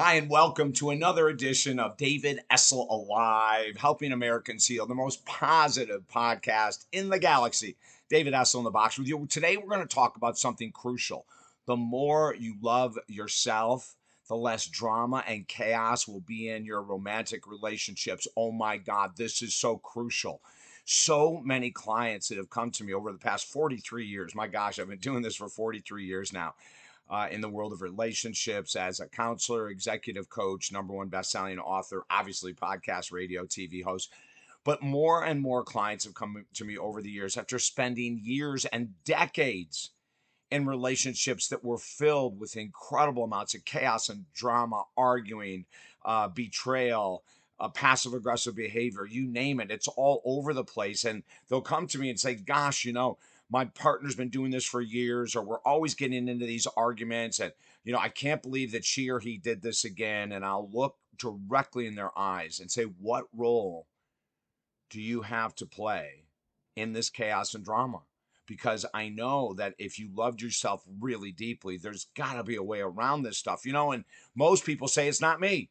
[0.00, 5.26] Hi, and welcome to another edition of David Essel Alive, helping Americans heal, the most
[5.26, 7.74] positive podcast in the galaxy.
[8.08, 9.26] David Essel in the box with you.
[9.26, 11.26] Today, we're going to talk about something crucial.
[11.66, 13.96] The more you love yourself,
[14.28, 18.28] the less drama and chaos will be in your romantic relationships.
[18.36, 20.40] Oh my God, this is so crucial.
[20.84, 24.32] So many clients that have come to me over the past 43 years.
[24.36, 26.54] My gosh, I've been doing this for 43 years now
[27.10, 32.04] uh, in the world of relationships as a counselor, executive coach, number one best-selling author,
[32.10, 34.12] obviously podcast, radio, TV host.
[34.64, 38.66] But more and more clients have come to me over the years after spending years
[38.66, 39.90] and decades
[40.50, 45.66] in relationships that were filled with incredible amounts of chaos and drama, arguing,
[46.04, 47.22] uh, betrayal,
[47.60, 49.70] uh, passive aggressive behavior, you name it.
[49.70, 51.04] It's all over the place.
[51.04, 53.18] And they'll come to me and say, Gosh, you know,
[53.50, 57.40] my partner's been doing this for years, or we're always getting into these arguments.
[57.40, 57.52] And,
[57.84, 60.32] you know, I can't believe that she or he did this again.
[60.32, 63.86] And I'll look directly in their eyes and say, What role
[64.90, 66.24] do you have to play
[66.76, 68.02] in this chaos and drama?
[68.46, 72.62] Because I know that if you loved yourself really deeply, there's got to be a
[72.62, 73.92] way around this stuff, you know.
[73.92, 75.70] And most people say it's not me.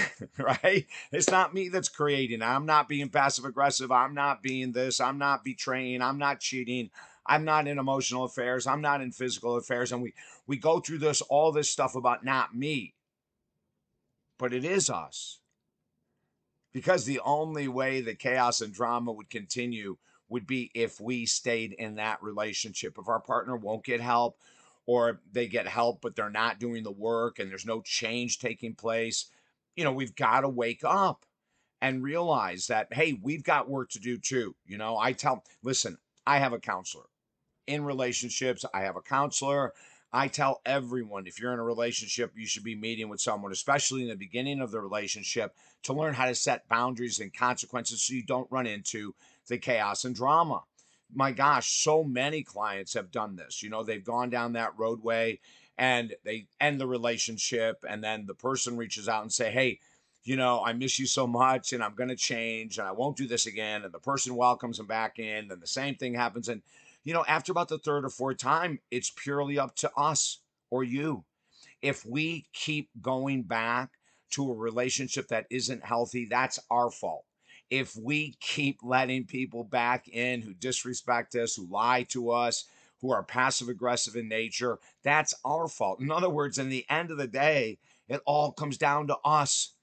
[0.38, 0.86] right?
[1.10, 2.42] It's not me that's creating.
[2.42, 3.90] I'm not being passive aggressive.
[3.90, 5.00] I'm not being this.
[5.00, 6.02] I'm not betraying.
[6.02, 6.90] I'm not cheating.
[7.26, 8.66] I'm not in emotional affairs.
[8.66, 9.92] I'm not in physical affairs.
[9.92, 10.14] And we
[10.46, 12.94] we go through this all this stuff about not me.
[14.38, 15.38] But it is us.
[16.72, 21.74] Because the only way the chaos and drama would continue would be if we stayed
[21.74, 22.96] in that relationship.
[22.98, 24.38] If our partner won't get help
[24.86, 28.74] or they get help but they're not doing the work and there's no change taking
[28.74, 29.26] place,
[29.76, 31.24] you know, we've got to wake up
[31.80, 34.54] and realize that, hey, we've got work to do too.
[34.64, 37.06] You know, I tell, listen, I have a counselor
[37.66, 39.72] in relationships, I have a counselor.
[40.14, 44.02] I tell everyone if you're in a relationship, you should be meeting with someone, especially
[44.02, 48.12] in the beginning of the relationship, to learn how to set boundaries and consequences so
[48.12, 49.14] you don't run into
[49.48, 50.64] the chaos and drama.
[51.14, 53.62] My gosh, so many clients have done this.
[53.62, 55.40] You know, they've gone down that roadway
[55.82, 59.80] and they end the relationship and then the person reaches out and say hey
[60.22, 63.16] you know i miss you so much and i'm going to change and i won't
[63.16, 66.48] do this again and the person welcomes them back in and the same thing happens
[66.48, 66.62] and
[67.02, 70.38] you know after about the third or fourth time it's purely up to us
[70.70, 71.24] or you.
[71.82, 73.90] If we keep going back
[74.30, 77.24] to a relationship that isn't healthy that's our fault.
[77.70, 82.64] If we keep letting people back in who disrespect us who lie to us
[83.02, 86.00] who are passive aggressive in nature, that's our fault.
[86.00, 89.74] In other words, in the end of the day, it all comes down to us.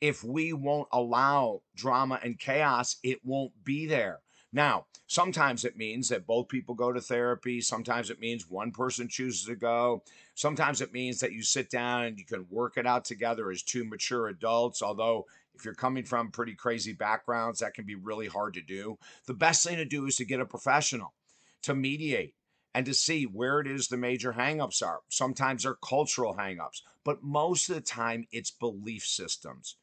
[0.00, 4.20] If we won't allow drama and chaos, it won't be there.
[4.52, 7.60] Now, sometimes it means that both people go to therapy.
[7.60, 10.02] Sometimes it means one person chooses to go.
[10.34, 13.62] Sometimes it means that you sit down and you can work it out together as
[13.62, 14.80] two mature adults.
[14.80, 18.98] Although, if you're coming from pretty crazy backgrounds, that can be really hard to do.
[19.26, 21.14] The best thing to do is to get a professional
[21.62, 22.34] to mediate
[22.74, 25.00] and to see where it is the major hangups are.
[25.08, 29.76] Sometimes they're cultural hangups, but most of the time it's belief systems.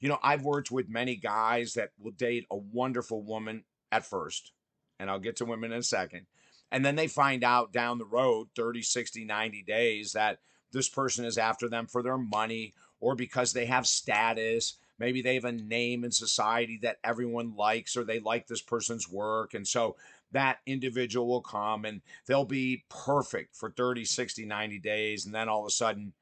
[0.00, 4.52] You know, I've worked with many guys that will date a wonderful woman at first,
[4.98, 6.26] and I'll get to women in a second.
[6.70, 10.40] And then they find out down the road, 30, 60, 90 days, that
[10.72, 14.76] this person is after them for their money or because they have status.
[14.98, 19.10] Maybe they have a name in society that everyone likes or they like this person's
[19.10, 19.54] work.
[19.54, 19.96] And so
[20.32, 25.26] that individual will come and they'll be perfect for 30, 60, 90 days.
[25.26, 26.12] And then all of a sudden,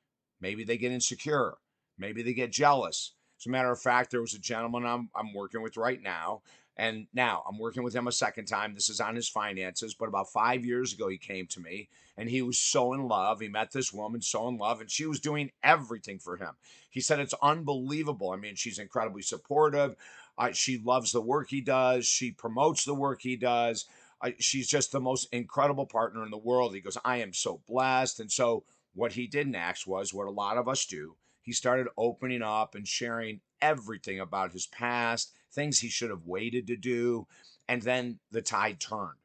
[0.40, 1.54] maybe they get insecure.
[1.98, 3.12] Maybe they get jealous.
[3.40, 6.42] As a matter of fact, there was a gentleman I'm, I'm working with right now.
[6.76, 8.74] And now I'm working with him a second time.
[8.74, 9.94] This is on his finances.
[9.94, 13.40] But about five years ago, he came to me and he was so in love.
[13.40, 16.52] He met this woman, so in love, and she was doing everything for him.
[16.90, 18.30] He said it's unbelievable.
[18.30, 19.96] I mean, she's incredibly supportive.
[20.38, 23.86] Uh, she loves the work he does, she promotes the work he does.
[24.22, 26.74] I, she's just the most incredible partner in the world.
[26.74, 28.20] He goes, I am so blessed.
[28.20, 31.16] And so, what he did next was what a lot of us do.
[31.40, 36.66] He started opening up and sharing everything about his past, things he should have waited
[36.68, 37.26] to do.
[37.68, 39.18] And then the tide turned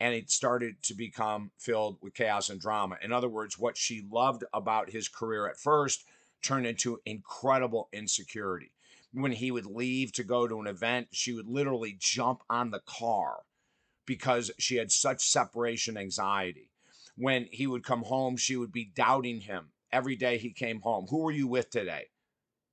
[0.00, 2.96] and it started to become filled with chaos and drama.
[3.02, 6.04] In other words, what she loved about his career at first
[6.42, 8.72] turned into incredible insecurity.
[9.12, 12.82] When he would leave to go to an event, she would literally jump on the
[12.86, 13.38] car
[14.06, 16.70] because she had such separation anxiety.
[17.16, 21.06] When he would come home, she would be doubting him every day he came home.
[21.10, 22.06] Who were you with today?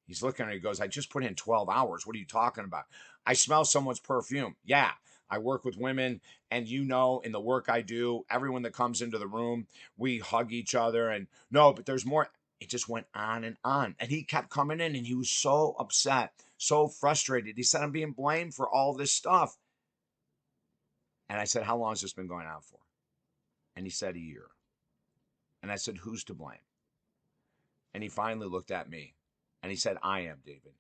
[0.06, 0.54] He's looking at her.
[0.54, 2.06] He goes, I just put in 12 hours.
[2.06, 2.86] What are you talking about?
[3.26, 4.56] I smell someone's perfume.
[4.64, 4.92] Yeah.
[5.30, 6.22] I work with women,
[6.52, 9.66] and you know, in the work I do, everyone that comes into the room,
[9.98, 11.10] we hug each other.
[11.10, 12.30] And no, but there's more.
[12.60, 13.96] it just went on and on.
[14.00, 17.58] And he kept coming in and he was so upset, so frustrated.
[17.58, 19.58] He said, I'm being blamed for all this stuff.
[21.28, 22.80] And I said, How long has this been going on for?
[23.76, 24.46] And he said, A year.
[25.64, 26.60] And I said, Who's to blame?
[27.94, 29.16] And he finally looked at me
[29.66, 30.74] and he said, I am, David.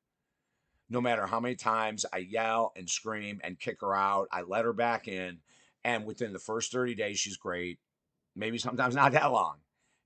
[0.91, 4.63] No matter how many times I yell and scream and kick her out, I let
[4.63, 5.39] her back in.
[5.83, 7.79] And within the first 30 days, she's great.
[8.35, 9.55] Maybe sometimes not that long.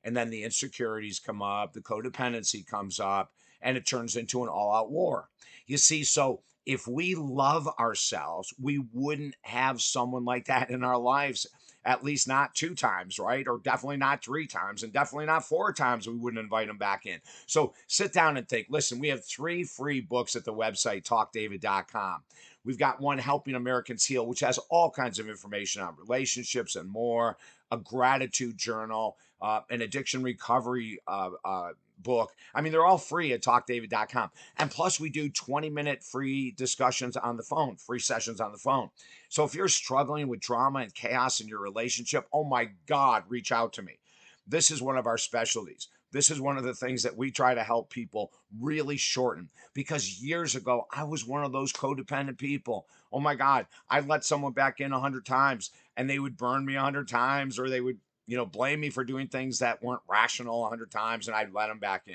[0.06, 4.50] And then the insecurities come up, the codependency comes up, and it turns into an
[4.50, 5.28] all out war.
[5.68, 10.98] You see, so if we love ourselves, we wouldn't have someone like that in our
[10.98, 11.48] lives
[11.90, 13.48] at least not two times, right?
[13.48, 16.08] Or definitely not three times, and definitely not four times.
[16.08, 17.20] We wouldn't invite them back in.
[17.48, 18.68] So sit down and think.
[18.70, 22.22] Listen, we have three free books at the website, talkdavid.com.
[22.64, 26.88] We've got one, Helping Americans Heal, which has all kinds of information on relationships and
[26.88, 27.38] more,
[27.72, 31.70] a gratitude journal, uh, an addiction recovery uh, uh,
[32.02, 32.34] book.
[32.54, 34.32] I mean, they're all free at talkdavid.com.
[34.58, 38.58] And plus, we do 20 minute free discussions on the phone, free sessions on the
[38.58, 38.90] phone.
[39.30, 43.52] So if you're struggling with drama and chaos in your relationship, oh my God, reach
[43.52, 44.00] out to me.
[44.48, 45.88] This is one of our specialties.
[46.12, 50.22] This is one of the things that we try to help people really shorten because
[50.22, 52.88] years ago, I was one of those codependent people.
[53.12, 56.66] Oh my God, I let someone back in a hundred times and they would burn
[56.66, 59.82] me a hundred times or they would you know, blame me for doing things that
[59.82, 62.14] weren't rational a hundred times and I'd let them back in.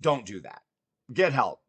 [0.00, 0.62] Don't do that.
[1.12, 1.60] Get help.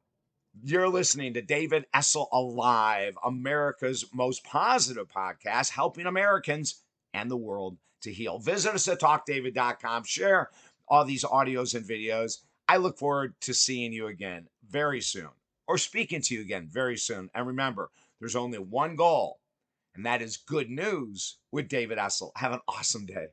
[0.64, 6.82] You're listening to David Essel Alive, America's most positive podcast, helping Americans
[7.14, 8.40] and the world to heal.
[8.40, 10.04] Visit us at talkdavid.com.
[10.06, 10.50] Share
[10.88, 12.40] all these audios and videos.
[12.68, 15.30] I look forward to seeing you again very soon
[15.68, 17.30] or speaking to you again very soon.
[17.36, 19.38] And remember, there's only one goal
[19.98, 22.32] and that is good news with David Essel.
[22.38, 23.28] Have an awesome day.